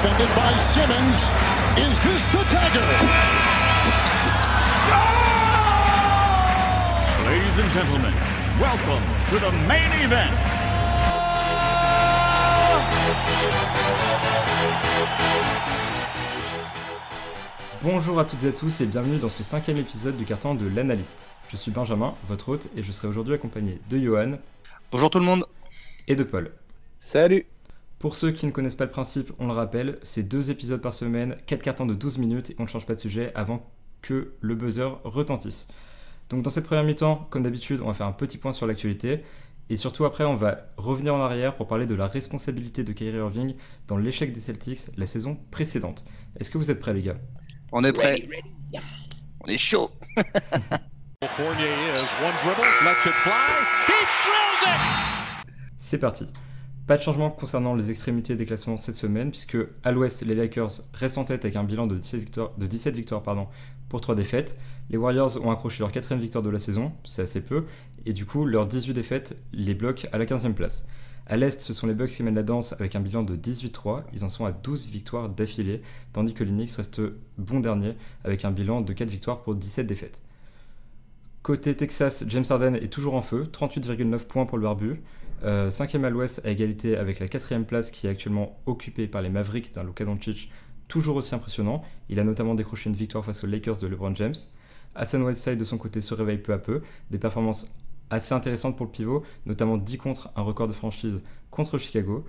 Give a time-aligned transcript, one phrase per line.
[0.00, 1.18] defended by Simmons.
[1.76, 2.88] Is this the dagger?
[7.26, 8.14] Ladies and gentlemen,
[8.58, 10.34] welcome to the main event.
[17.82, 20.68] Bonjour à toutes et à tous et bienvenue dans ce cinquième épisode du carton de
[20.68, 21.28] l'analyste.
[21.50, 24.32] Je suis Benjamin, votre hôte, et je serai aujourd'hui accompagné de Johan
[24.92, 25.44] Bonjour tout le monde.
[26.08, 26.52] et de Paul.
[26.98, 27.46] Salut
[28.00, 30.94] Pour ceux qui ne connaissent pas le principe, on le rappelle, c'est deux épisodes par
[30.94, 34.32] semaine, quatre cartons de 12 minutes et on ne change pas de sujet avant que
[34.40, 35.68] le buzzer retentisse.
[36.30, 39.22] Donc dans cette première mi-temps, comme d'habitude, on va faire un petit point sur l'actualité
[39.68, 43.18] et surtout après on va revenir en arrière pour parler de la responsabilité de Kyrie
[43.18, 43.54] Irving
[43.86, 46.06] dans l'échec des Celtics la saison précédente.
[46.38, 47.18] Est-ce que vous êtes prêts les gars?
[47.70, 48.26] On est prêt.
[49.42, 49.90] On est chaud.
[55.76, 56.26] C'est parti.
[56.90, 60.82] Pas de changement concernant les extrémités des classements cette semaine, puisque à l'ouest, les Lakers
[60.92, 63.46] restent en tête avec un bilan de 17 victoires, de 17 victoires pardon,
[63.88, 64.58] pour 3 défaites.
[64.90, 67.64] Les Warriors ont accroché leur quatrième victoire de la saison, c'est assez peu,
[68.06, 70.88] et du coup, leurs 18 défaites les bloquent à la 15e place.
[71.28, 74.02] À l'est, ce sont les Bucks qui mènent la danse avec un bilan de 18-3,
[74.12, 77.02] ils en sont à 12 victoires d'affilée, tandis que les Knicks restent
[77.38, 80.22] bon dernier avec un bilan de 4 victoires pour 17 défaites.
[81.44, 85.00] Côté Texas, James Harden est toujours en feu, 38,9 points pour le barbu.
[85.42, 89.22] Euh, cinquième à l'ouest à égalité avec la quatrième place qui est actuellement occupée par
[89.22, 90.50] les Mavericks d'un Luka Doncic
[90.90, 91.82] toujours aussi impressionnant.
[92.10, 94.34] Il a notamment décroché une victoire face aux Lakers de LeBron James.
[94.94, 97.72] Hassan Whiteside de son côté se réveille peu à peu, des performances
[98.10, 102.24] assez intéressantes pour le pivot, notamment 10 contre, un record de franchise contre Chicago.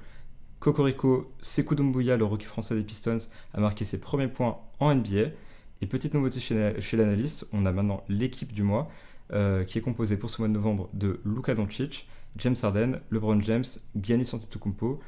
[0.60, 3.18] Cocorico Sekou Doumbouya, le rookie français des Pistons,
[3.56, 5.32] a marqué ses premiers points en NBA.
[5.82, 8.92] Et petite nouveauté chez, l'analyste, on a maintenant l'équipe du mois,
[9.34, 13.42] euh, qui est composée pour ce mois de novembre de Luka Doncic, James Harden, LeBron
[13.42, 13.66] James,
[14.02, 15.00] Giannis Antetokounmpo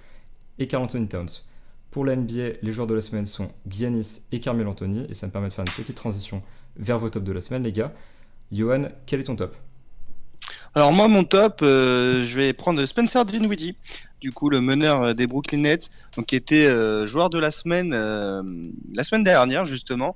[0.59, 1.43] et Carl Anthony Towns.
[1.91, 5.27] Pour la NBA, les joueurs de la semaine sont Giannis et Carmelo Anthony, et ça
[5.27, 6.41] me permet de faire une petite transition
[6.75, 7.93] vers vos tops de la semaine, les gars.
[8.51, 9.55] Johan, quel est ton top?
[10.75, 13.75] Alors moi, mon top, euh, je vais prendre Spencer Dinwiddie,
[14.21, 15.91] du coup le meneur euh, des Brooklyn Nets,
[16.25, 20.15] qui était euh, joueur de la semaine la semaine dernière justement,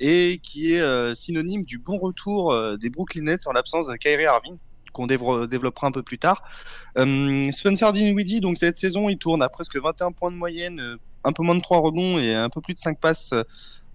[0.00, 4.58] et qui est synonyme du bon retour des Brooklyn Nets en l'absence de Kyrie Irving
[4.94, 6.42] qu'on développera un peu plus tard.
[6.96, 10.96] Euh, Spencer Dinwiddie, donc cette saison, il tourne à presque 21 points de moyenne, euh,
[11.24, 13.42] un peu moins de 3 rebonds et un peu plus de 5 passes euh,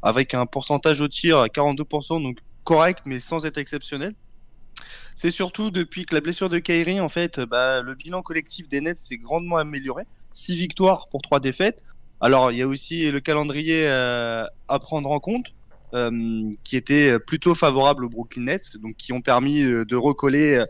[0.01, 4.13] avec un pourcentage au tir à 42%, donc correct mais sans être exceptionnel.
[5.15, 8.67] C'est surtout depuis que la blessure de Kyrie, en fait, euh, bah, le bilan collectif
[8.67, 10.03] des Nets s'est grandement amélioré.
[10.31, 11.83] 6 victoires pour 3 défaites.
[12.21, 15.45] Alors, il y a aussi le calendrier à prendre en compte,
[16.65, 20.61] qui était plutôt favorable aux Brooklyn Nets, donc qui ont permis de recoller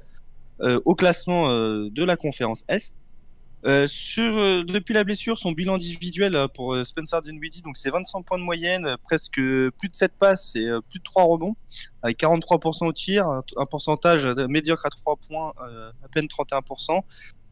[0.62, 2.96] au classement euh, de la conférence Est.
[3.66, 7.76] Euh, sur, euh, depuis la blessure, son bilan individuel euh, pour euh, Spencer Dinwiddie, donc
[7.76, 11.04] c'est 25 points de moyenne, euh, presque plus de 7 passes et euh, plus de
[11.04, 11.56] 3 rebonds,
[12.02, 17.02] avec 43% au tir, un, pourcentage euh, médiocre à 3 points, euh, à peine 31%.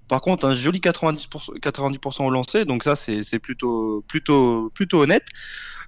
[0.07, 5.25] Par contre, un joli 90%, 90% au lancer, donc ça c'est plutôt plutôt plutôt honnête.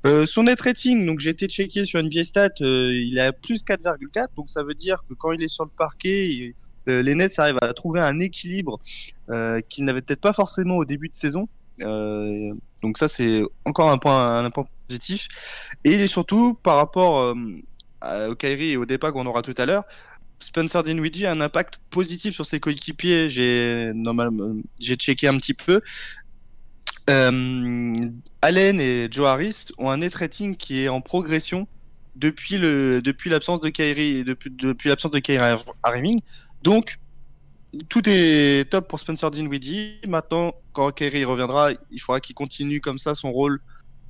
[0.05, 3.31] Euh, son net rating, donc j'ai été checké sur NBA Stats, euh, il est à
[3.31, 6.53] plus 4,4, donc ça veut dire que quand il est sur le parquet, euh,
[6.89, 8.79] les Nets arrivent à trouver un équilibre
[9.29, 11.47] euh, qu'ils n'avaient peut-être pas forcément au début de saison.
[11.81, 14.49] Euh, donc ça c'est encore un point
[14.87, 15.27] positif.
[15.83, 17.35] Et surtout par rapport
[18.03, 19.83] euh, au Kyrie et au débat qu'on aura tout à l'heure,
[20.39, 23.29] Spencer Dinwiddie a un impact positif sur ses coéquipiers.
[23.29, 23.91] J'ai
[24.79, 25.81] j'ai checké un petit peu.
[27.07, 31.67] Allen et Joe Harris ont un net rating qui est en progression
[32.15, 36.21] depuis le depuis l'absence de Kyrie depuis depuis l'absence de Kyrie Irving.
[36.63, 36.99] Donc
[37.87, 39.99] tout est top pour Spencer Dinwiddie.
[40.07, 43.61] Maintenant, quand Kyrie reviendra, il faudra qu'il continue comme ça son rôle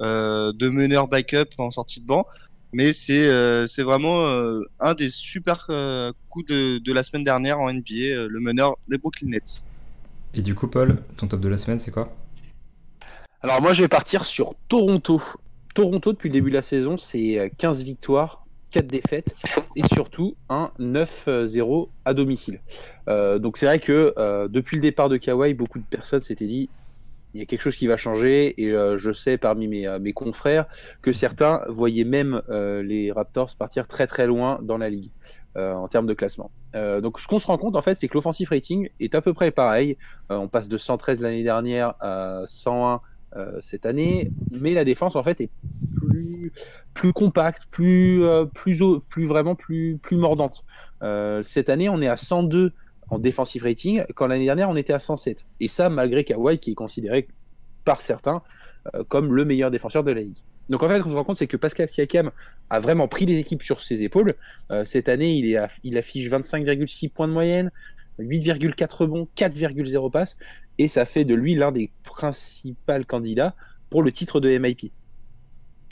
[0.01, 2.25] euh, de meneur backup en sortie de banc.
[2.71, 7.23] Mais c'est euh, c'est vraiment euh, un des super euh, coups de, de la semaine
[7.23, 9.65] dernière en NBA, euh, le meneur des Brooklyn Nets.
[10.35, 12.15] Et du coup, Paul, ton top de la semaine, c'est quoi?
[13.41, 15.21] Alors moi je vais partir sur Toronto.
[15.73, 19.35] Toronto depuis le début de la saison c'est euh, 15 victoires, 4 défaites
[19.75, 22.61] et surtout un 9-0 à domicile.
[23.07, 26.47] Euh, donc c'est vrai que euh, depuis le départ de Kawhi, beaucoup de personnes s'étaient
[26.47, 26.69] dit
[27.35, 30.13] il y a quelque chose qui va changer et euh, je sais parmi mes, mes
[30.13, 30.65] confrères
[31.03, 35.11] que certains voyaient même les Raptors partir très très loin dans la ligue
[35.55, 36.51] en termes de classement.
[36.73, 39.33] Donc ce qu'on se rend compte en fait c'est que l'offensive rating est à peu
[39.33, 39.97] près pareil.
[40.29, 43.01] On passe de 113 l'année dernière à 101
[43.35, 45.51] euh, cette année, mais la défense en fait est
[46.19, 46.51] plus
[46.93, 48.45] plus compacte, plus euh,
[49.17, 50.63] vraiment plus mordante.
[51.01, 52.73] Euh, cette année on est à 102
[53.09, 55.45] en defensive rating, quand l'année dernière on était à 107.
[55.59, 57.27] Et ça malgré Kawhi qui est considéré
[57.85, 58.41] par certains
[59.07, 60.37] comme le meilleur défenseur de la ligue.
[60.69, 62.31] Donc en fait, ce qu'on se rend compte, c'est que Pascal Siakam
[62.69, 64.35] a vraiment pris les équipes sur ses épaules.
[64.85, 67.71] cette année, il affiche 25,6 points de moyenne,
[68.19, 70.37] 8,4 rebonds, 4,0 passes,
[70.77, 73.53] et ça fait de lui l'un des principaux candidats
[73.89, 74.91] pour le titre de MIP.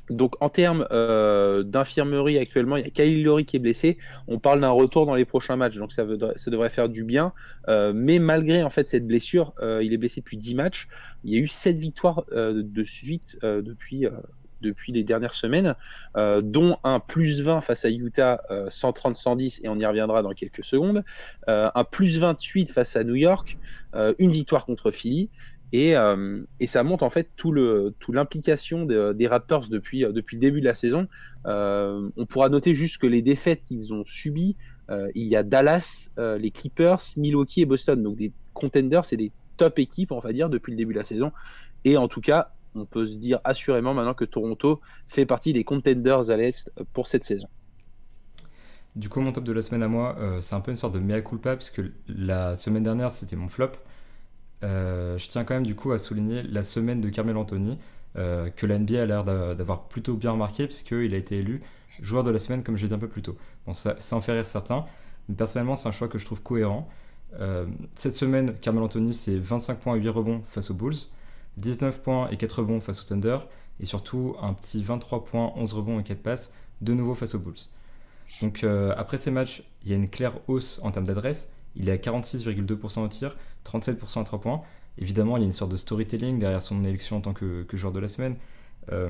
[0.09, 3.97] Donc en termes euh, d'infirmerie actuellement, il y a Kyle qui est blessé.
[4.27, 6.05] On parle d'un retour dans les prochains matchs, donc ça,
[6.35, 7.33] ça devrait faire du bien.
[7.67, 10.87] Euh, mais malgré en fait cette blessure, euh, il est blessé depuis 10 matchs.
[11.23, 14.05] Il y a eu 7 victoires de suite depuis,
[14.61, 15.75] depuis les dernières semaines,
[16.15, 21.03] dont un plus 20 face à Utah, 130-110, et on y reviendra dans quelques secondes.
[21.47, 23.57] un plus 28 face à New York,
[24.19, 25.29] une victoire contre Philly.
[25.75, 30.61] Euh, et, ça montre en fait tout l'implication des Raptors depuis euh, depuis le début
[30.61, 31.07] de la saison.
[31.45, 34.55] Euh, on pourra noter juste que les défaites qu'ils ont subies,
[35.15, 39.79] il y a Dallas, les Clippers, Milwaukee et Boston, donc des contenders, c'est des top
[39.79, 41.31] équipes on va dire depuis le début de la saison.
[41.83, 45.63] Et en tout cas, on peut se dire assurément maintenant que Toronto fait partie des
[45.63, 47.47] contenders à l'est pour cette saison.
[48.95, 50.99] Du coup, mon top de la semaine à moi, c'est un peu une sorte de
[50.99, 53.73] mea culpa, puisque la semaine dernière, c'était mon flop.
[54.63, 57.77] Euh, je tiens quand même du coup à souligner la semaine de Carmel Anthony,
[58.17, 61.61] euh, que la NBA a l'air d'avoir plutôt bien remarqué, puisqu'il a été élu
[62.01, 63.37] joueur de la semaine, comme je l'ai dit un peu plus tôt.
[63.65, 64.85] Bon, ça, en fait rire certains,
[65.29, 66.87] mais personnellement, c'est un choix que je trouve cohérent.
[67.39, 67.65] Euh,
[67.95, 70.95] cette semaine, Carmel Anthony, c'est 25 points et 8 rebonds face aux Bulls,
[71.57, 73.37] 19 points et 4 rebonds face aux Thunder,
[73.79, 77.39] et surtout un petit 23 points, 11 rebonds et 4 passes, de nouveau face aux
[77.39, 77.55] Bulls.
[78.41, 78.63] Donc
[78.95, 81.97] après ces matchs, il y a une claire hausse en termes d'adresse, il est à
[81.97, 84.61] 46,2% au tir, 37% à 3 points.
[84.97, 87.93] Évidemment, il y a une sorte de storytelling derrière son élection en tant que, joueur
[87.93, 88.35] de la semaine.
[88.91, 89.09] Euh,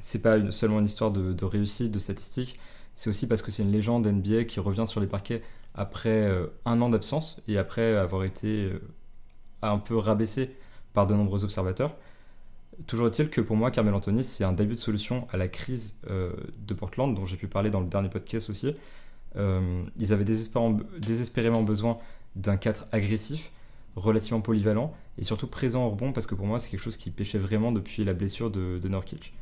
[0.00, 2.58] c'est pas seulement une histoire de, réussite, de statistiques,
[2.94, 5.42] c'est aussi parce que c'est une légende NBA qui revient sur les parquets
[5.74, 8.80] après euh, un an d'absence et après avoir été euh,
[9.62, 10.56] un peu rabaissé
[10.92, 11.94] par de nombreux observateurs.
[12.86, 15.94] Toujours est-il que pour moi, Carmel Anthony, c'est un début de solution à la crise
[16.08, 16.32] euh,
[16.66, 18.74] de Portland, dont j'ai pu parler dans le dernier podcast aussi.
[19.36, 21.98] ils avaient désespérément besoin
[22.36, 23.52] d'un 4 agressif,
[23.96, 27.10] relativement polyvalent et surtout présent au rebond parce que pour moi c'est quelque chose qui
[27.10, 29.34] pêchait vraiment depuis la blessure de, de Norkic.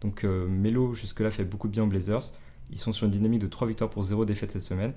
[0.00, 2.32] Donc euh, Melo jusque-là fait beaucoup de bien aux Blazers.
[2.70, 4.92] Ils sont sur une dynamique de 3 victoires pour 0 défaite cette semaine.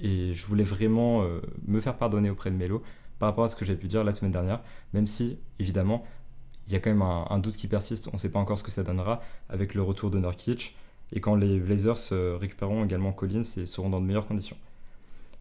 [0.00, 2.82] Et je voulais vraiment euh, me faire pardonner auprès de Melo
[3.18, 4.60] par rapport à ce que j'ai pu dire la semaine dernière,
[4.92, 6.04] même si évidemment
[6.66, 8.64] il y a quand même un, doute qui persiste, on ne sait pas encore ce
[8.64, 9.20] que ça donnera
[9.50, 10.74] avec le retour de Norkic
[11.12, 14.56] et quand les Blazers euh, récupéreront également Collins et seront dans de meilleures conditions.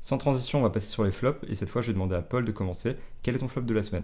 [0.03, 1.39] Sans transition, on va passer sur les flops.
[1.47, 2.97] Et cette fois, je vais demander à Paul de commencer.
[3.21, 4.03] Quel est ton flop de la semaine?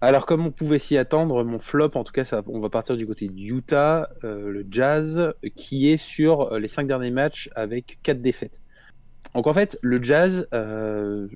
[0.00, 3.06] Alors, comme on pouvait s'y attendre, mon flop, en tout cas, on va partir du
[3.06, 8.00] côté du Utah, euh, le Jazz, qui est sur euh, les cinq derniers matchs avec
[8.02, 8.60] quatre défaites.
[9.36, 11.28] Donc, en fait, le Jazz, euh,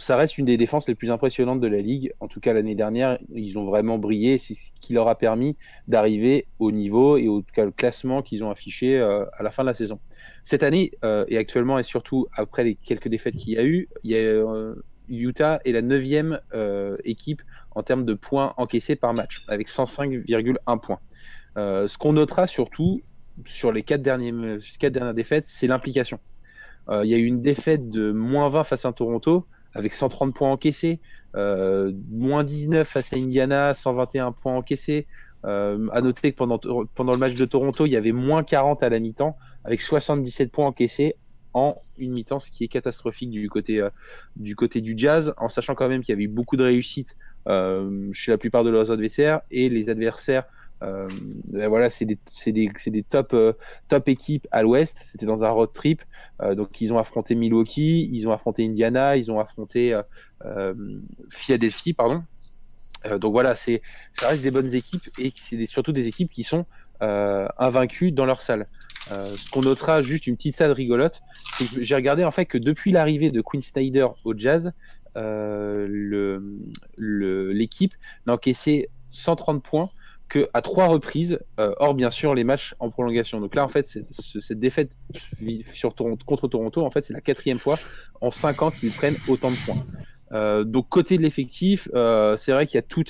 [0.00, 2.12] ça reste une des défenses les plus impressionnantes de la ligue.
[2.20, 4.38] En tout cas, l'année dernière, ils ont vraiment brillé.
[4.38, 5.56] C'est ce qui leur a permis
[5.88, 7.42] d'arriver au niveau et au
[7.76, 10.00] classement qu'ils ont affiché à la fin de la saison.
[10.42, 13.88] Cette année, euh, et actuellement, et surtout après les quelques défaites qu'il y a eu,
[14.04, 14.74] il y a, euh,
[15.08, 17.42] Utah est la neuvième euh, équipe
[17.72, 21.00] en termes de points encaissés par match, avec 105,1 points.
[21.56, 23.02] ce qu'on notera surtout
[23.44, 24.02] sur les quatre,
[24.78, 26.18] quatre dernières défaites, c'est l'implication.
[26.90, 30.50] il y a eu une défaite de moins 20 face à Toronto, avec 130 points
[30.50, 31.00] encaissés,
[31.34, 35.06] moins 19 face à Indiana, 121 points encaissés.
[35.44, 38.98] à noter que pendant, le match de Toronto, il y avait moins 40 à la
[38.98, 41.16] mi-temps, avec 77 points encaissés
[41.52, 43.90] en une mi-temps, ce qui est catastrophique du côté, euh,
[44.36, 47.16] du, côté du Jazz, en sachant quand même qu'il y avait eu beaucoup de réussite
[47.48, 50.48] euh, chez la plupart de leurs adversaires, et les adversaires, euh,
[50.80, 53.36] voilà, c'est des, des, des, top,
[53.88, 56.02] top équipes à l'ouest, c'était dans un road trip,
[56.56, 59.98] donc ils ont affronté Milwaukee, ils ont affronté Indiana, ils ont affronté
[61.28, 62.22] Philadelphie, pardon.
[63.18, 63.82] donc voilà, c'est
[64.12, 66.64] ça reste des bonnes équipes, et c'est surtout des équipes qui sont
[67.00, 68.66] invaincues dans leur salle.
[69.10, 71.22] Euh, ce qu'on notera, juste une petite salle rigolote,
[71.54, 74.72] c'est que j'ai regardé en fait que depuis l'arrivée de Quinn Snyder au Jazz,
[75.16, 75.88] euh,
[76.98, 77.94] l'équipe
[78.26, 79.90] n'a encaissé 130 points
[80.30, 83.40] que à trois reprises, euh, hors bien sûr les matchs en prolongation.
[83.40, 84.92] Donc là, en fait, cette, défaite
[86.24, 87.78] contre Toronto, en fait, c'est la quatrième fois
[88.22, 90.64] en cinq ans qu'ils prennent autant de points.
[90.64, 93.04] donc côté de l'effectif, c'est vrai qu'il y a tout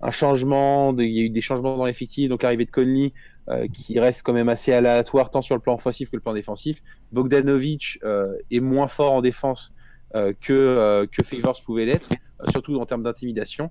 [0.00, 3.12] un changement, il y a eu des changements dans l'effectif, donc l'arrivée de Conley,
[3.48, 6.34] euh, qui reste quand même assez aléatoire tant sur le plan offensif que le plan
[6.34, 6.82] défensif.
[7.12, 9.72] Bogdanovic euh, est moins fort en défense
[10.14, 12.10] euh, que, que Favors pouvait l'être,
[12.50, 13.70] surtout en termes d'intimidation.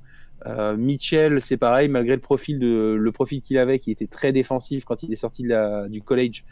[0.77, 4.85] Mitchell, c'est pareil, malgré le profil, de, le profil qu'il avait, qui était très défensif
[4.85, 5.45] quand il est sorti
[5.89, 6.43] du college.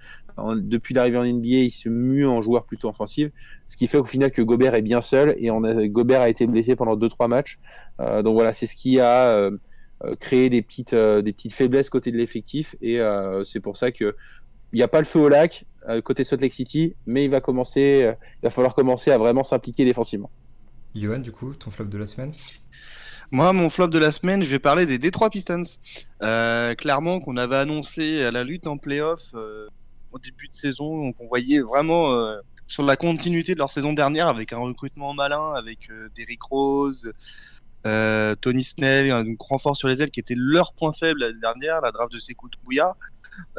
[0.55, 3.31] depuis l'arrivée en NBA, il se mue en joueur plutôt offensif,
[3.67, 5.49] ce qui fait au final que Gobert est bien seul et
[5.89, 7.59] Gobert a été blessé pendant 2-3 matchs.
[7.99, 9.49] donc voilà, c'est ce qui a
[10.19, 12.75] créer des petites, des petites faiblesses côté de l'effectif.
[12.81, 12.99] Et
[13.43, 14.15] c'est pour ça que
[14.73, 15.65] il n'y a pas le feu au lac
[16.03, 19.85] côté Salt Lake City, mais il va commencer, il va falloir commencer à vraiment s'impliquer
[19.85, 20.31] défensivement.
[20.95, 22.33] Johan, du coup, ton flop de la semaine?
[23.31, 25.63] Moi, mon flop de la semaine, je vais parler des Detroit Pistons.
[26.21, 29.67] Euh, clairement, qu'on avait annoncé à la lutte en playoff euh,
[30.11, 32.37] au début de saison, donc on voyait vraiment euh,
[32.67, 37.11] sur la continuité de leur saison dernière avec un recrutement malin, avec Derrick Rose,
[37.83, 41.81] Tony Snell, un grand fort sur les ailes qui était leur point faible l'année dernière,
[41.81, 42.47] la draft de Sekou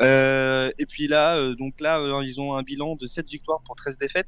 [0.00, 4.26] et puis là, donc là, ils ont un bilan de 7 victoires pour 13 défaites.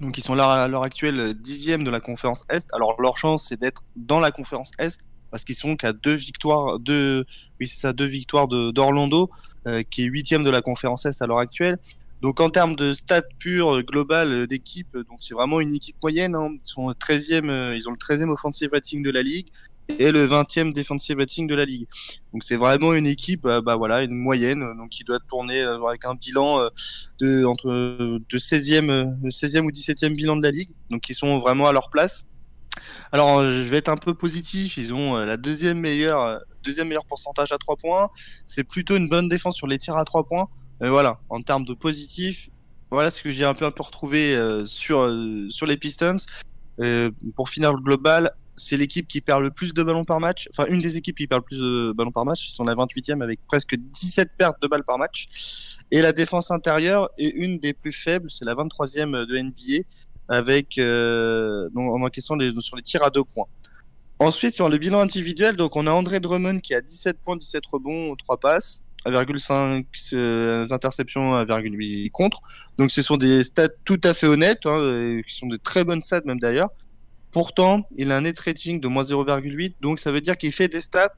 [0.00, 2.68] Donc ils sont là à l'heure actuelle dixième de la conférence Est.
[2.72, 4.98] Alors leur chance c'est d'être dans la conférence Est
[5.30, 9.30] parce qu'ils sont qu'à deux victoires, oui c'est ça, deux victoires d'Orlando
[9.66, 11.78] euh, qui est huitième de la conférence Est à l'heure actuelle.
[12.22, 15.96] Donc en termes de stats purs euh, globales euh, d'équipe, donc c'est vraiment une équipe
[16.02, 16.34] moyenne.
[16.34, 16.50] Hein.
[16.54, 19.48] Ils sont 13e, ils ont le 13e offensive rating de la ligue
[19.98, 21.86] et le 20e defensive rating de la ligue.
[22.32, 25.82] Donc c'est vraiment une équipe, euh, bah voilà, une moyenne, donc qui doit tourner euh,
[25.86, 26.68] avec un bilan euh,
[27.20, 30.70] de entre de 16e, 16e ou 17e bilan de la ligue.
[30.90, 32.24] Donc ils sont vraiment à leur place.
[33.10, 37.50] Alors je vais être un peu positif, ils ont la deuxième meilleure deuxième meilleur pourcentage
[37.50, 38.10] à 3 points.
[38.46, 40.48] C'est plutôt une bonne défense sur les tirs à 3 points.
[40.80, 42.50] Mais voilà, en termes de positif,
[42.92, 45.10] voilà ce que j'ai un peu un peu retrouvé sur
[45.48, 46.18] sur les Pistons.
[47.34, 50.48] pour finir le global, c'est l'équipe qui perd le plus de ballons par match.
[50.52, 52.48] Enfin, une des équipes qui perd le plus de ballons par match.
[52.48, 55.28] Ils sont la 28e avec presque 17 pertes de balles par match.
[55.90, 58.30] Et la défense intérieure est une des plus faibles.
[58.30, 59.86] C'est la 23e de NBA
[60.28, 63.46] avec euh, en encaissant les, sur les tirs à deux points.
[64.18, 67.64] Ensuite, sur le bilan individuel, donc on a André Drummond qui a 17 points, 17
[67.66, 72.40] rebonds, 3 passes, 1,5 euh, interceptions, 1,8 contre.
[72.78, 76.02] Donc ce sont des stats tout à fait honnêtes, hein, qui sont de très bonnes
[76.02, 76.70] stats même d'ailleurs.
[77.32, 80.68] Pourtant, il a un net rating de moins 0,8, donc ça veut dire qu'il fait
[80.68, 81.14] des stats,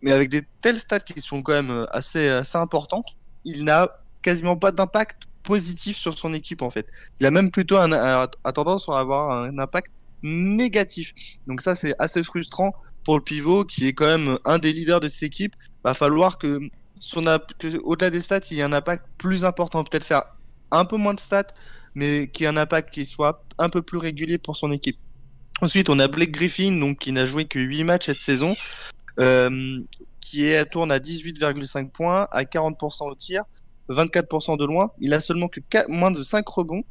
[0.00, 3.88] mais avec des telles stats qui sont quand même euh, assez, assez importantes, il n'a
[4.22, 6.86] quasiment pas d'impact positif sur son équipe en fait.
[7.20, 9.90] Il a même plutôt un, a, tendance à avoir un impact
[10.22, 11.12] négatif.
[11.46, 12.72] Donc ça c'est assez frustrant
[13.04, 15.56] pour le pivot qui est quand même un des leaders de cette équipe.
[15.84, 16.60] Va falloir que
[17.00, 17.24] son
[17.82, 20.22] au-delà des stats, il y ait un impact plus important, peut-être faire
[20.70, 21.48] un peu moins de stats,
[21.94, 24.98] mais qui ait un impact qui soit un peu plus régulier pour son équipe.
[25.60, 28.54] Ensuite, on a Blake Griffin, donc, qui n'a joué que 8 matchs cette saison,
[29.20, 29.80] euh,
[30.20, 33.44] qui est, tourne à 18,5 points, à 40% au tir,
[33.88, 34.90] 24% de loin.
[35.00, 36.82] Il a seulement que moins de 5 rebonds.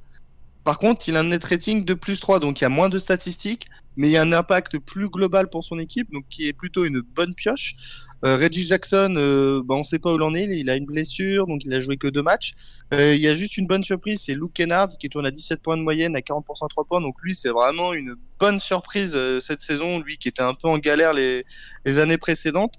[0.64, 2.90] Par contre, il a un net rating de plus 3, donc il y a moins
[2.90, 6.48] de statistiques, mais il y a un impact plus global pour son équipe, donc qui
[6.48, 7.76] est plutôt une bonne pioche.
[8.24, 10.76] Euh, Reggie Jackson, euh, bah, on ne sait pas où il en est, il a
[10.76, 12.54] une blessure, donc il a joué que deux matchs.
[12.94, 15.62] Euh, il y a juste une bonne surprise, c'est Luke Kennard qui tourne à 17
[15.62, 19.18] points de moyenne, à 40% à 3 points, donc lui c'est vraiment une bonne surprise
[19.40, 21.46] cette saison, lui qui était un peu en galère les,
[21.86, 22.76] les années précédentes.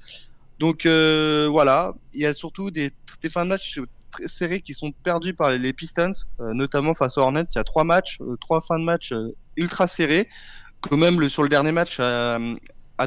[0.61, 3.81] Donc voilà, il y a surtout des, des fins de match
[4.13, 7.47] très serrés qui sont perdus par les Pistons, notamment face aux Hornets.
[7.51, 9.13] Il y a trois matchs, trois fins de match
[9.57, 10.29] ultra serrés.
[10.81, 12.39] Quand même, sur le dernier match à,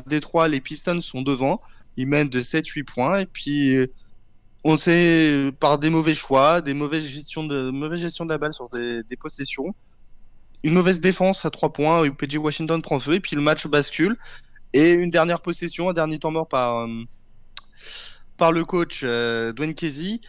[0.08, 1.62] Détroit, les Pistons sont devant
[1.98, 3.20] ils mènent de 7-8 points.
[3.20, 3.78] Et puis,
[4.64, 8.54] on sait, par des mauvais choix, des mauvaises gestions de, mauvaise gestion de la balle
[8.54, 9.76] sur des, possessions,
[10.64, 13.68] une mauvaise défense à 3 points, où PG Washington prend feu, et puis le match
[13.68, 14.18] bascule.
[14.74, 17.04] Et une dernière possession, un dernier temps mort par, euh,
[18.36, 20.20] par le coach euh, Dwayne Casey,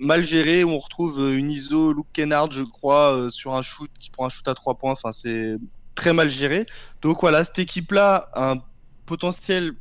[0.00, 4.10] mal géré, on retrouve une ISO Luke Kennard, je crois, euh, sur un shoot qui
[4.10, 4.92] prend un shoot à 3 points.
[4.92, 5.56] Enfin, c'est
[5.94, 6.66] très mal géré.
[7.02, 8.62] Donc voilà, cette équipe-là a un
[9.06, 9.74] potentiel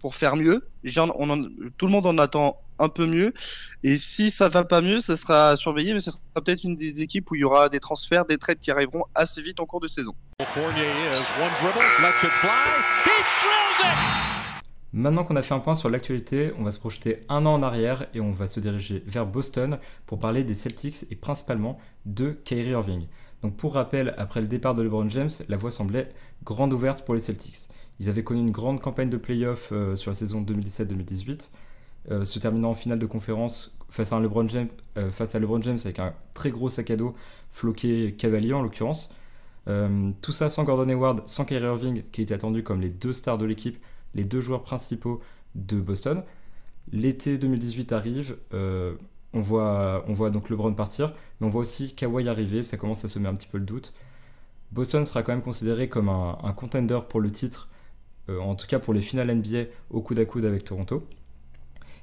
[0.00, 0.68] pour faire mieux.
[1.76, 3.32] tout le monde en attend un peu mieux.
[3.82, 7.00] Et si ça va pas mieux, ça sera surveillé, mais ce sera peut-être une des
[7.00, 9.80] équipes où il y aura des transferts, des trades qui arriveront assez vite en cours
[9.80, 10.14] de saison.
[14.94, 17.62] Maintenant qu'on a fait un point sur l'actualité, on va se projeter un an en
[17.62, 22.30] arrière et on va se diriger vers Boston pour parler des Celtics et principalement de
[22.44, 23.06] Kyrie Irving.
[23.42, 26.08] Donc pour rappel, après le départ de LeBron James, la voie semblait
[26.42, 27.68] grande ouverte pour les Celtics.
[28.00, 31.50] Ils avaient connu une grande campagne de playoff euh, sur la saison 2017-2018,
[32.10, 35.60] euh, se terminant en finale de conférence face à, LeBron James, euh, face à LeBron
[35.62, 37.14] James avec un très gros sac à dos,
[37.52, 39.10] floqué cavalier en l'occurrence.
[40.22, 43.36] tout ça sans Gordon Hayward, sans Kyrie Irving, qui était attendu comme les deux stars
[43.36, 43.76] de l'équipe,
[44.14, 45.20] les deux joueurs principaux
[45.54, 46.22] de Boston.
[46.92, 52.28] L'été 2018 arrive, on, voit, on voit donc LeBron partir, mais on voit aussi Kawhi
[52.28, 53.92] arriver, ça commence à semer un petit peu le doute.
[54.72, 57.68] Boston sera quand même considéré comme un, contender pour le titre
[58.28, 61.06] euh, en tout cas pour les finales NBA au coude à coude avec Toronto.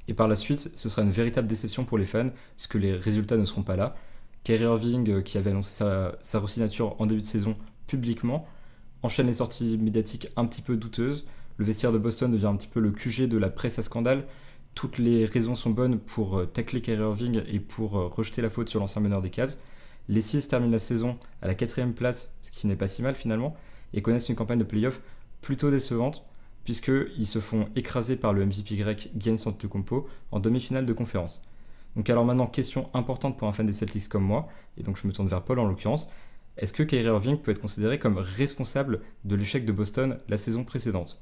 [0.07, 3.37] Et par la suite, ce sera une véritable déception pour les fans, puisque les résultats
[3.37, 3.95] ne seront pas là.
[4.43, 7.55] Kyrie Irving, euh, qui avait annoncé sa, sa signature en début de saison
[7.87, 8.47] publiquement,
[9.01, 11.25] enchaîne les sorties médiatiques un petit peu douteuses.
[11.57, 14.25] Le vestiaire de Boston devient un petit peu le QG de la presse à scandale.
[14.73, 18.49] Toutes les raisons sont bonnes pour euh, tacler Kyrie Irving et pour euh, rejeter la
[18.49, 19.55] faute sur l'ancien meneur des Cavs.
[20.09, 23.15] Les Six terminent la saison à la quatrième place, ce qui n'est pas si mal
[23.15, 23.55] finalement,
[23.93, 25.01] et connaissent une campagne de playoff
[25.41, 26.25] plutôt décevante,
[26.65, 31.41] puisqu'ils se font écraser par le MVP grec Giannis Antetokounmpo en demi-finale de conférence.
[31.95, 35.07] Donc alors maintenant, question importante pour un fan des Celtics comme moi, et donc je
[35.07, 36.09] me tourne vers Paul en l'occurrence,
[36.57, 40.65] est-ce que Kyrie Irving peut être considéré comme responsable de l'échec de Boston la saison
[40.65, 41.21] précédente?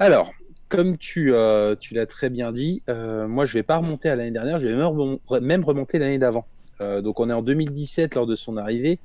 [0.00, 0.32] Alors,
[0.70, 4.16] comme tu, euh, tu l'as très bien dit, euh, moi je vais pas remonter à
[4.16, 6.46] l'année dernière, je vais même remonter l'année d'avant.
[6.80, 8.98] Euh, donc on est en 2017 lors de son arrivée.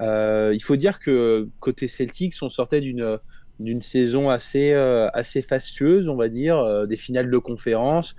[0.00, 6.28] il faut dire que côté Celtics, on sortait d'une saison assez, assez fastueuse, on va
[6.28, 8.16] dire, des finales de conférence.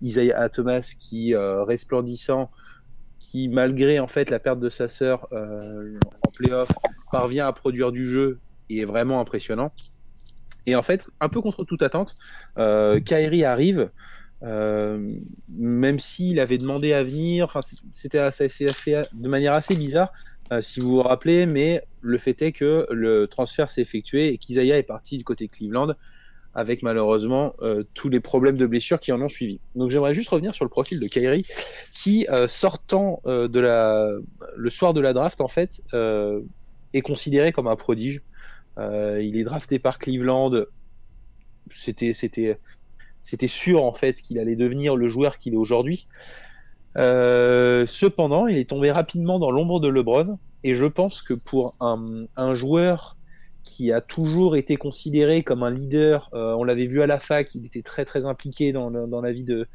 [0.00, 2.48] Isaiah Thomas qui, resplendissant,
[3.18, 6.70] qui malgré en fait la perte de sa sœur en playoff,
[7.10, 8.38] parvient à produire du jeu
[8.70, 9.72] et est vraiment impressionnant.
[10.66, 12.14] Et en fait, un peu contre toute attente,
[12.58, 13.90] euh, Kairi arrive,
[14.42, 15.14] euh,
[15.48, 17.60] même s'il avait demandé à venir, enfin,
[17.92, 20.12] c'était fait de manière assez bizarre,
[20.52, 24.38] euh, si vous vous rappelez, mais le fait est que le transfert s'est effectué et
[24.38, 25.94] qu'Isaiah est parti du côté Cleveland
[26.54, 27.54] avec malheureusement
[27.94, 29.58] tous les problèmes de blessure qui en ont suivi.
[29.74, 31.46] Donc j'aimerais juste revenir sur le profil de Kairi
[31.94, 34.10] qui, sortant de la,
[34.54, 35.80] le soir de la draft, en fait,
[36.92, 38.20] est considéré comme un prodige.
[38.78, 40.52] Euh, il est drafté par Cleveland.
[41.70, 42.12] C'était,
[43.46, 46.06] sûr en fait qu'il allait devenir le joueur qu'il est aujourd'hui.
[46.98, 50.38] Euh, cependant, il est tombé rapidement dans l'ombre de LeBron.
[50.64, 53.16] Et je pense que pour un, joueur
[53.62, 57.54] qui a toujours été considéré comme un leader, euh, on l'avait vu à la fac,
[57.54, 59.66] il était très très impliqué dans, la vie de,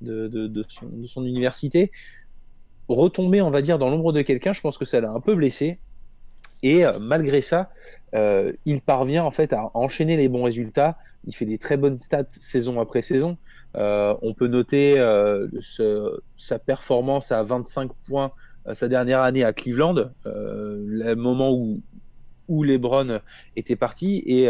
[0.00, 1.90] de, son, de, son, université.
[2.88, 5.34] Retomber, on va dire, dans l'ombre de quelqu'un, je pense que ça l'a un peu
[5.34, 5.78] blessé.
[6.62, 7.70] Et euh, malgré ça,
[8.14, 10.96] euh, il parvient en fait à enchaîner les bons résultats.
[11.26, 13.36] Il fait des très bonnes stats saison après saison.
[13.76, 14.96] Euh, on peut noter
[16.36, 18.32] sa performance à 25 points
[18.72, 21.82] sa dernière année à Cleveland, le moment où,
[22.48, 23.20] où LeBron
[23.54, 24.22] était parti.
[24.26, 24.44] Et,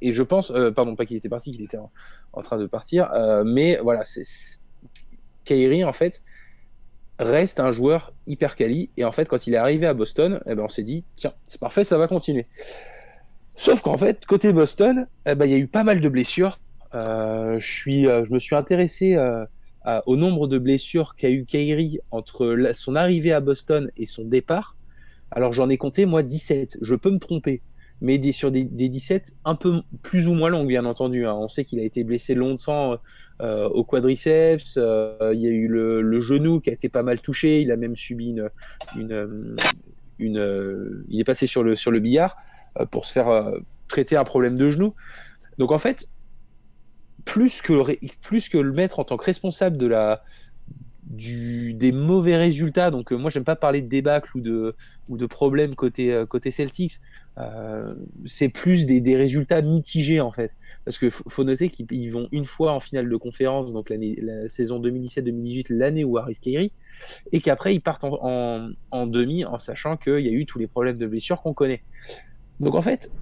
[0.00, 1.78] et je pense, pardon, pas qu'il était parti, qu'il était
[2.32, 3.10] en, train de partir.
[3.44, 4.22] mais voilà, c'est
[5.44, 6.22] Kyrie en fait
[7.18, 8.90] reste un joueur hyper quali.
[8.96, 11.32] Et en fait, quand il est arrivé à Boston, eh ben, on s'est dit, tiens,
[11.44, 12.46] c'est parfait, ça va continuer.
[13.50, 16.60] Sauf qu'en fait, côté Boston, eh ben, il y a eu pas mal de blessures.
[16.94, 19.44] Euh, je, suis, euh, me suis intéressé euh,
[20.06, 24.76] au nombre de blessures qu'a eu Kyrie entre son arrivée à Boston et son départ.
[25.30, 26.78] Alors j'en ai compté, moi, 17.
[26.80, 27.62] Je peux me tromper
[28.00, 31.26] mais des, sur des, 17 un peu plus ou moins longues, bien entendu.
[31.26, 31.34] Hein.
[31.34, 32.98] On sait qu'il a été blessé longtemps
[33.40, 37.20] euh, au quadriceps, euh, il y a eu le, genou qui a été pas mal
[37.20, 38.50] touché, il a même subi une.
[40.18, 42.36] une, il est passé sur le, sur le billard
[42.80, 43.52] euh, pour se faire
[43.86, 44.94] traiter un problème de genou.
[45.58, 46.08] Donc en fait,
[47.24, 50.24] plus que, plus que le mettre en tant que responsable de la,
[51.08, 52.90] des mauvais résultats.
[52.90, 54.74] Donc, moi, j'aime pas parler de débâcle ou de,
[55.08, 57.00] ou de problèmes côté, côté Celtics.
[57.38, 57.94] Euh,
[58.26, 60.56] c'est plus des, résultats mitigés en fait.
[60.84, 64.80] Parce qu'il faut, noter qu'ils vont une fois en finale de conférence, donc la saison
[64.80, 66.72] 2017-2018, l'année où arrive Kyrie,
[67.32, 70.98] et qu'après ils partent en, demi en sachant qu'il y a eu tous les problèmes
[70.98, 71.82] de blessure qu'on connaît.
[72.58, 73.12] Donc en fait,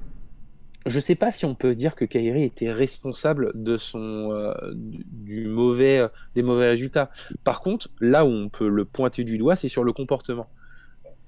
[0.86, 5.46] je sais pas si on peut dire que Kyrie était responsable de son euh, du
[5.46, 7.10] mauvais des mauvais résultats.
[7.44, 10.48] Par contre, là où on peut le pointer du doigt, c'est sur le comportement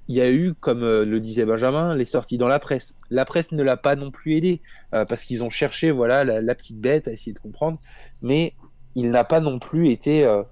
[0.09, 2.97] il y a eu, comme euh, le disait Benjamin, les sorties dans la presse.
[3.11, 4.63] La presse ne l'a pas non plus aidé
[4.95, 7.79] euh, parce qu'ils ont cherché voilà la, petite bête à essayer de comprendre,
[8.23, 8.53] mais
[8.95, 10.43] il n'a pas non plus été euh,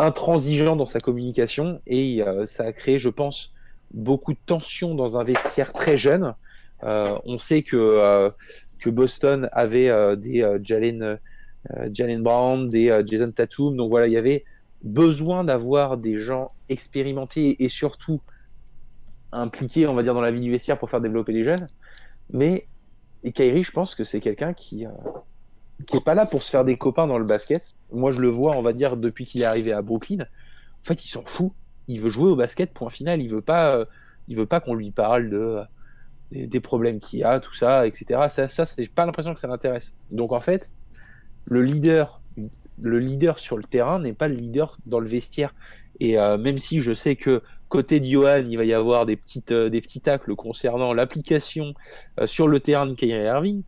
[0.00, 3.52] intransigeant dans sa communication et ça a créé, je pense,
[3.92, 6.34] beaucoup de tensions dans un vestiaire très jeune.
[6.82, 8.30] on sait que
[8.86, 11.18] Boston avait des Jalen
[11.90, 14.44] Jalen Brown, des Jason Tatum, donc voilà, il y avait
[14.84, 18.20] besoin d'avoir des gens expérimentés et surtout
[19.32, 21.66] impliqué, on va dire, dans la vie du vestiaire pour faire développer les jeunes.
[22.30, 22.66] Mais
[23.24, 24.90] et Kyrie, je pense que c'est quelqu'un qui euh,
[25.92, 27.74] est pas là pour se faire des copains dans le basket.
[27.92, 30.20] Moi, je le vois, on va dire, depuis qu'il est arrivé à Brooklyn.
[30.22, 31.50] En fait, il s'en fout.
[31.88, 32.72] Il veut jouer au basket.
[32.72, 33.20] Point final.
[33.22, 33.74] Il veut pas.
[33.74, 33.84] Euh,
[34.28, 35.62] il veut pas qu'on lui parle de
[36.30, 38.26] des, problèmes qu'il a, tout ça, etc.
[38.28, 39.96] Ça, ça, c'est pas l'impression que ça l'intéresse.
[40.10, 40.70] Donc, en fait,
[41.46, 42.20] le leader,
[42.80, 45.54] le leader sur le terrain n'est pas le leader dans le vestiaire.
[46.00, 49.16] Et euh, même si je sais que côté de Johan, il va y avoir des,
[49.16, 51.74] petites, euh, des petits tacles concernant l'application
[52.18, 53.62] euh, sur le terrain de Kyrie Irving,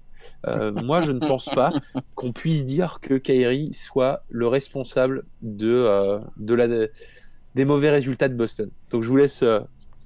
[0.46, 1.72] moi je ne pense pas
[2.14, 6.66] qu'on puisse dire que Kyrie soit le responsable de, de la,
[7.54, 8.70] des mauvais résultats de Boston.
[8.90, 9.44] Donc je vous laisse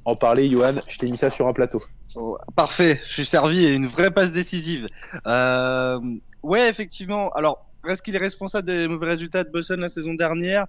[0.05, 0.75] en parler, Johan.
[0.89, 1.81] Je t'ai mis ça sur un plateau.
[2.17, 4.87] Oh, parfait, je suis servi et une vraie passe décisive.
[5.27, 5.99] Euh,
[6.43, 7.31] ouais, effectivement.
[7.31, 10.67] Alors, est-ce qu'il est responsable des mauvais résultats de Boston la saison dernière?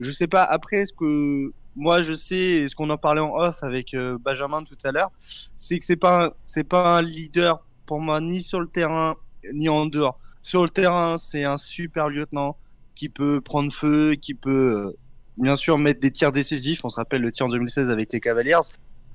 [0.00, 0.42] Je sais pas.
[0.42, 4.62] Après, ce que moi je sais, ce qu'on en parlait en off avec euh, Benjamin
[4.64, 5.10] tout à l'heure,
[5.56, 9.16] c'est que c'est pas c'est pas un leader pour moi ni sur le terrain
[9.52, 10.18] ni en dehors.
[10.42, 12.56] Sur le terrain, c'est un super lieutenant
[12.94, 14.96] qui peut prendre feu, qui peut euh,
[15.36, 16.84] bien sûr mettre des tirs décisifs.
[16.84, 18.60] On se rappelle le tir en 2016 avec les Cavaliers.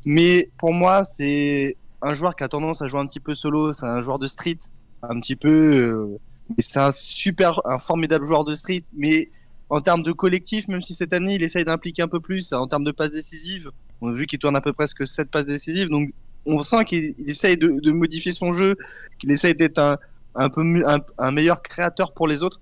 [0.06, 3.74] Mais pour moi, c'est un joueur qui a tendance à jouer un petit peu solo.
[3.74, 4.60] C'est un joueur de street,
[5.04, 5.50] un petit peu.
[5.50, 6.20] Euh,
[6.58, 8.84] c'est un super, un formidable joueur de street.
[8.94, 9.30] Mais
[9.70, 12.68] en termes de collectif, même si cette année il essaye d'impliquer un peu plus, en
[12.68, 13.70] termes de passes décisives,
[14.02, 15.90] on a vu qu'il tourne à peu près que 7 passes décisives.
[15.90, 16.12] Donc
[16.46, 18.76] on sent qu'il essaye de, de, modifier son jeu,
[19.20, 19.98] qu'il essaye d'être un,
[20.36, 22.60] un peu un, un meilleur créateur pour les autres.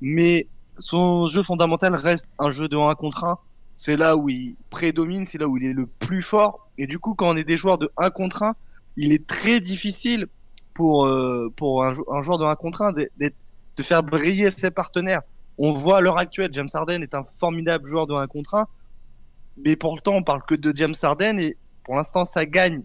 [0.00, 0.46] Mais
[0.78, 3.38] son jeu fondamental reste un jeu de 1 contre 1.
[3.76, 6.70] C'est là où il prédomine, c'est là où il est le plus fort.
[6.78, 8.54] Et du coup, quand on est des joueurs de 1 contre 1,
[8.96, 10.26] il est très difficile
[10.76, 13.10] pour, euh, pour un, joueur de 1 contre 1 de,
[13.82, 15.22] faire briller ses partenaires.
[15.56, 18.66] On voit à l'heure actuelle, James Harden est un formidable joueur de 1 contre 1.
[19.64, 22.82] Mais pourtant, on parle que de James Harden et pour l'instant, ça gagne.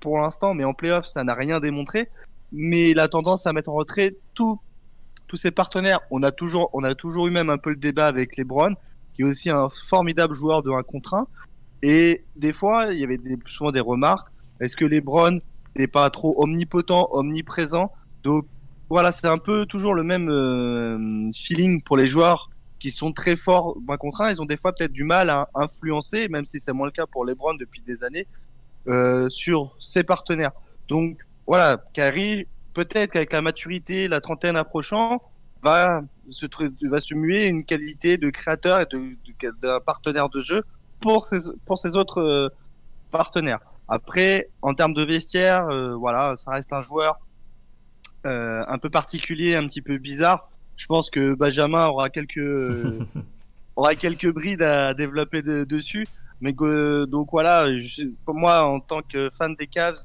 [0.00, 2.08] Pour l'instant, mais en playoff, ça n'a rien démontré.
[2.52, 4.58] Mais il a tendance à mettre en retrait tout
[5.28, 6.00] tous ses partenaires.
[6.10, 8.74] On a toujours, on a toujours eu même un peu le débat avec LeBron,
[9.14, 11.26] qui est aussi un formidable joueur de 1 contre 1.
[11.82, 14.26] Et des fois, il y avait souvent des remarques.
[14.58, 15.40] Est-ce que LeBron
[15.76, 18.46] n'est pas trop omnipotent, omniprésent Donc
[18.88, 23.36] voilà, c'est un peu toujours le même euh, feeling pour les joueurs qui sont très
[23.36, 24.30] forts 1 contre 1.
[24.32, 27.06] Ils ont des fois peut-être du mal à influencer, même si c'est moins le cas
[27.06, 28.26] pour LeBron depuis des années,
[28.88, 30.52] euh, sur ses partenaires.
[30.88, 35.22] Donc voilà, Kyrie, peut-être qu'avec la maturité, la trentaine approchant,
[35.62, 36.46] va se,
[36.88, 38.86] va se muer une qualité de créateur et
[39.62, 40.64] d'un partenaire de jeu
[41.00, 42.48] pour ses, pour ses autres euh,
[43.10, 43.60] partenaires.
[43.90, 47.18] Après, en termes de vestiaire, euh, voilà, ça reste un joueur
[48.24, 50.48] euh, un peu particulier, un petit peu bizarre.
[50.76, 52.38] Je pense que Benjamin aura quelques
[53.76, 56.06] aura quelques brides à développer dessus.
[56.40, 57.66] Mais donc voilà,
[58.24, 59.98] pour moi en tant que fan des Cavs,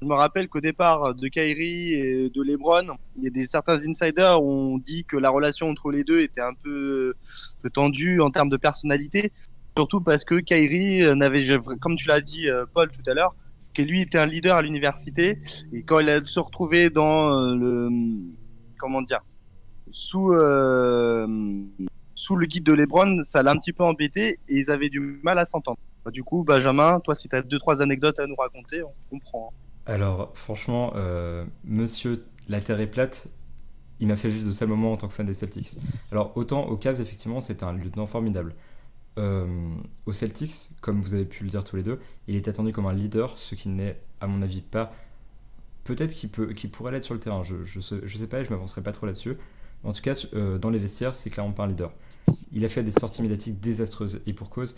[0.00, 3.84] je me rappelle qu'au départ de Kyrie et de LeBron, il y a des certains
[3.84, 7.14] insiders ont dit que la relation entre les deux était un peu,
[7.62, 9.32] peu tendue en termes de personnalité,
[9.78, 11.46] surtout parce que Kyrie n'avait,
[11.80, 13.36] comme tu l'as dit euh, Paul tout à l'heure,
[13.74, 15.38] que lui était un leader à l'université
[15.72, 17.88] et quand il a se retrouvé dans euh, le
[18.76, 19.20] comment dire
[19.92, 21.28] sous euh,
[22.16, 25.20] sous le guide de LeBron, ça l'a un petit peu embêté et ils avaient du
[25.22, 25.78] mal à s'entendre.
[26.12, 29.52] Du coup, Benjamin, toi, si tu as deux trois anecdotes à nous raconter, on comprend.
[29.52, 29.92] Hein.
[29.92, 33.28] Alors, franchement, euh, monsieur, la Terre est plate,
[34.00, 35.76] il m'a fait juste de sales moments en tant que fan des Celtics.
[36.10, 38.54] Alors, autant au Cavs, effectivement, c'était un lieutenant formidable.
[39.18, 39.46] Euh,
[40.06, 42.86] aux Celtics, comme vous avez pu le dire tous les deux, il est attendu comme
[42.86, 44.94] un leader, ce qui n'est, à mon avis, pas.
[45.84, 48.44] Peut-être qu'il peut, pourrait l'être sur le terrain, je, je, sais, je sais pas et
[48.44, 49.36] je m'avancerai pas trop là-dessus.
[49.84, 51.92] En tout cas, euh, dans les vestiaires, c'est clairement pas un leader.
[52.52, 54.76] Il a fait des sorties médiatiques désastreuses et pour cause,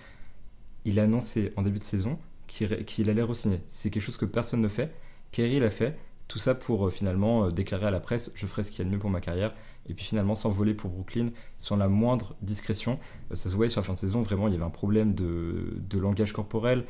[0.85, 3.61] il a annoncé en début de saison qu'il allait re-signer.
[3.69, 4.93] C'est quelque chose que personne ne fait.
[5.31, 5.97] Kerry l'a fait.
[6.31, 8.85] Tout ça pour euh, finalement euh, déclarer à la presse je ferai ce qui est
[8.85, 9.53] le mieux pour ma carrière.
[9.89, 12.99] Et puis finalement s'envoler pour Brooklyn sans la moindre discrétion.
[13.33, 15.13] Euh, ça se voyait sur la fin de saison, vraiment, il y avait un problème
[15.13, 16.85] de, de langage corporel.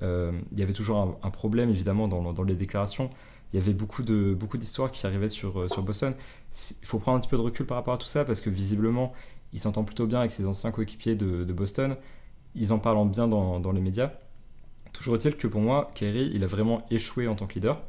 [0.00, 3.10] il y avait toujours un, problème évidemment dans, les déclarations.
[3.52, 6.14] Il y avait beaucoup de d'histoires qui arrivaient sur, Boston.
[6.80, 8.48] Il faut prendre un petit peu de recul par rapport à tout ça parce que
[8.48, 9.12] visiblement
[9.52, 11.96] il s'entend plutôt bien avec ses anciens coéquipiers de, de, Boston.
[12.54, 14.12] Ils en parlent bien dans, dans les médias.
[14.94, 17.82] Toujours est-il que pour moi, Kerry, il a vraiment échoué en tant que leader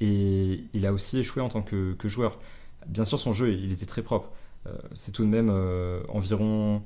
[0.00, 2.38] et il a aussi échoué en tant que, joueur.
[2.86, 4.30] Bien sûr, son jeu, il était très propre.
[4.66, 6.82] Euh, c'est tout de même euh, environ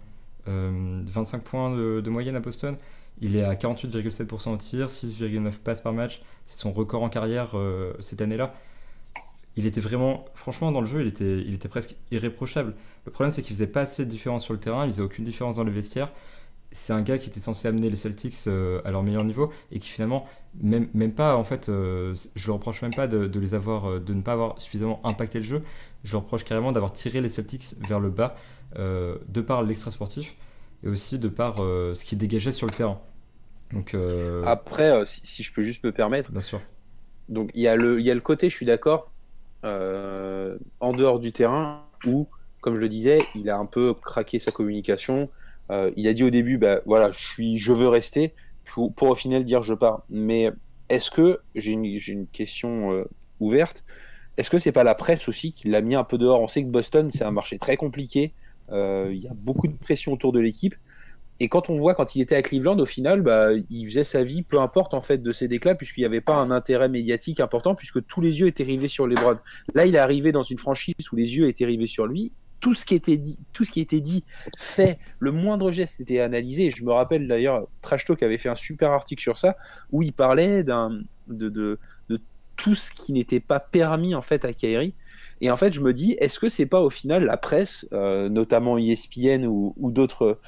[0.47, 2.77] 25 euh, points de, moyenne à Boston.
[3.21, 6.23] Il est à 48,7% au tir, 6,9 passes par match.
[6.47, 7.55] C'est son record en carrière
[7.99, 8.55] cette année-là.
[9.57, 12.75] Il était vraiment, franchement, dans le jeu, il était, il était presque irréprochable.
[13.05, 15.25] Le problème, c'est qu'il faisait pas assez de différence sur le terrain, il faisait aucune
[15.25, 16.11] différence dans le vestiaire
[16.73, 19.79] c'est un gars qui était censé amener les Celtics euh, à leur meilleur niveau et
[19.79, 20.27] qui finalement
[20.61, 24.01] même, même pas en fait euh, je le reproche même pas de, les avoir euh,
[24.01, 25.63] de ne pas avoir suffisamment impacté le jeu.
[26.05, 28.37] Je le reproche carrément d'avoir tiré les Celtics vers le bas
[28.77, 30.37] de par l'extra sportif
[30.85, 33.01] et aussi de par ce qui dégageait sur le terrain.
[33.73, 33.97] Donc
[34.47, 36.31] après si, je peux juste me permettre.
[36.31, 36.61] Bien sûr.
[37.29, 39.11] Donc il y a le il y a le côté je suis d'accord
[39.65, 42.29] en dehors du terrain où
[42.61, 45.29] comme je le disais il a un peu craqué sa communication
[45.71, 48.35] euh, il a dit au début, bah, voilà, je, suis, je veux rester,
[48.75, 50.05] pour, au final dire je pars.
[50.11, 50.51] Mais
[50.89, 53.05] est-ce que, j'ai une, question euh,
[53.39, 53.85] ouverte,
[54.37, 56.41] est-ce que c'est pas la presse aussi qui l'a mis un peu dehors?
[56.41, 58.33] On sait que Boston, c'est un marché très compliqué,
[58.73, 60.75] euh, il y a beaucoup de pression autour de l'équipe.
[61.43, 64.23] Et quand on voit quand il était à Cleveland, au final, bah, il faisait sa
[64.25, 67.41] vie, peu importe en fait de ses déclats, puisqu'il n'y avait pas un intérêt médiatique
[67.41, 69.17] important, puisque tous les yeux étaient rivés sur les.
[69.75, 72.33] Là, il est arrivé dans une franchise où les yeux étaient rivés sur lui.
[72.61, 74.25] Tout ce qui était dit, tout ce qui était dit,
[74.59, 76.71] fait, le moindre geste était analysé.
[76.71, 79.57] je me rappelle d'ailleurs, Trash Talk avait fait un super article sur ça,
[79.93, 81.79] où il parlait de,
[82.57, 84.95] tout ce qui n'était pas permis en fait à Kyrie.
[85.41, 88.29] Et en fait, je me dis, est-ce que c'est pas au final la presse, euh,
[88.29, 90.39] notamment ESPN ou, d'autres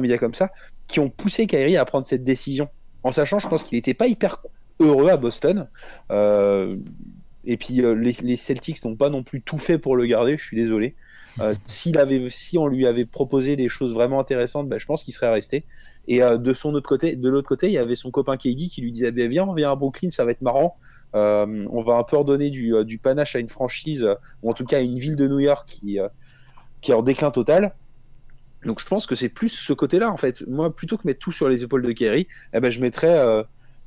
[0.00, 0.50] médias comme ça,
[0.88, 2.70] qui ont poussé Kyrie à prendre cette décision?
[3.02, 4.38] En sachant, je pense qu'il n'était pas hyper
[4.80, 5.68] heureux à Boston.
[6.10, 6.76] Euh,
[7.44, 10.36] et puis euh, les, les, Celtics n'ont pas non plus tout fait pour le garder.
[10.36, 10.94] Je suis désolé.
[11.40, 15.02] Euh, s'il avait, si on lui avait proposé des choses vraiment intéressantes, bah, je pense
[15.02, 15.64] qu'il serait resté.
[16.06, 18.68] Et euh, de son autre côté, de l'autre côté, il y avait son copain KD
[18.68, 20.76] qui lui disait bah, "Viens, on vient à Brooklyn, ça va être marrant."
[21.14, 24.06] Euh, on va un peu redonner du, panache à une franchise,
[24.42, 25.98] ou en tout cas à une ville de New York qui,
[26.80, 27.74] qui est en déclin total.
[28.64, 30.46] Donc je pense que c'est plus ce côté-là en fait.
[30.48, 33.44] Moi, plutôt que mettre tout sur les épaules de Kerry, eh ben, je mettrais,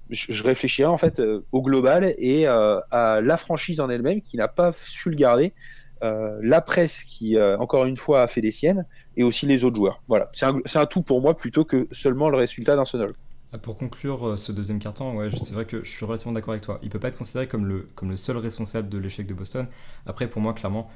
[0.10, 4.72] je, réfléchirais en fait au global et à la franchise en elle-même qui n'a pas
[4.74, 5.54] su le garder,
[6.02, 8.86] la presse qui encore une fois a fait des siennes
[9.18, 10.02] et aussi les autres joueurs.
[10.08, 13.14] Voilà, c'est un, tout pour moi plutôt que seulement le résultat d'un seul.
[13.54, 16.54] Ah, pour conclure euh, ce deuxième carton, ouais, c'est vrai que je suis relativement d'accord
[16.54, 16.80] avec toi.
[16.84, 19.68] Il peut pas être considéré comme le, comme le seul responsable de l'échec de Boston.
[20.06, 20.90] Après, pour moi, clairement,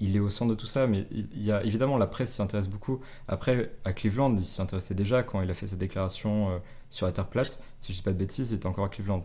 [0.00, 2.42] il est au centre de tout ça, mais il y a évidemment la presse s'y
[2.42, 3.00] intéresse beaucoup.
[3.28, 6.58] Après, à Cleveland, il s'y intéressait déjà quand il a fait sa déclaration euh,
[6.90, 7.60] sur la terre plate.
[7.78, 9.24] Si je dis pas de bêtises, il était encore à Cleveland.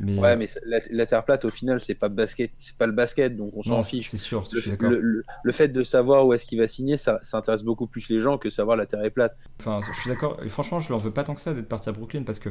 [0.00, 0.18] Mais...
[0.18, 3.36] Ouais, mais la, la, terre plate, au final, c'est pas basket, c'est pas le basket,
[3.36, 4.08] donc on s'en fiche.
[4.08, 4.76] C'est sûr, le, je suis.
[4.80, 7.86] Le, le, le, fait de savoir où est-ce qu'il va signer, ça, ça, intéresse beaucoup
[7.86, 9.36] plus les gens que savoir la terre est plate.
[9.60, 10.38] Enfin, je suis d'accord.
[10.42, 12.50] Et franchement, je leur veux pas tant que ça d'être parti à Brooklyn parce que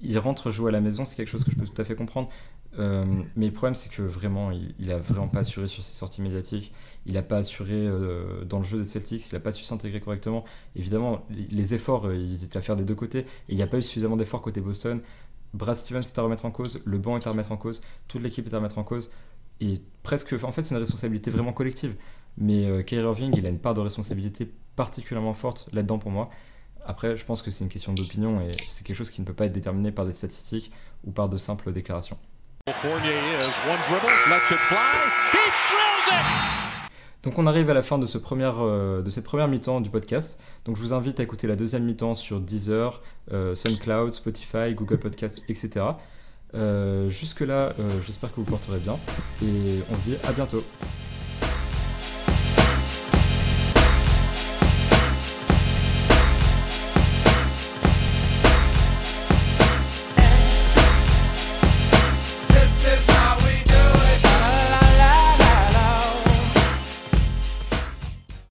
[0.00, 1.94] il rentre jouer à la maison, c'est quelque chose que je peux tout à fait
[1.94, 2.28] comprendre.
[2.78, 3.04] Euh,
[3.36, 6.20] mais le problème, c'est que vraiment, il, il, a vraiment pas assuré sur ses sorties
[6.20, 6.72] médiatiques.
[7.06, 9.28] Il a pas assuré euh, dans le jeu des Celtics.
[9.30, 10.44] Il a pas su s'intégrer correctement.
[10.76, 13.20] Évidemment, les efforts, euh, ils étaient à faire des deux côtés.
[13.20, 15.00] Et il n'y a pas eu suffisamment d'efforts côté Boston.
[15.54, 18.20] Brad Stevens est à remettre en cause, le banc est à remettre en cause, toute
[18.22, 19.10] l'équipe est à remettre en cause.
[19.60, 21.94] Et presque, en fait, c'est une responsabilité vraiment collective.
[22.36, 26.28] Mais euh, Irving, il a une part de responsabilité particulièrement forte là-dedans pour moi.
[26.84, 29.32] Après, je pense que c'est une question d'opinion et c'est quelque chose qui ne peut
[29.32, 30.72] pas être déterminé par des statistiques
[31.04, 32.18] ou par de simples déclarations.
[37.24, 40.38] Donc on arrive à la fin euh, de cette première mi-temps du podcast.
[40.66, 44.98] Donc je vous invite à écouter la deuxième mi-temps sur Deezer, euh, SoundCloud, Spotify, Google
[44.98, 45.86] Podcast, etc.
[46.54, 47.72] Euh, Jusque-là,
[48.06, 48.98] j'espère que vous porterez bien
[49.42, 50.62] et on se dit à bientôt.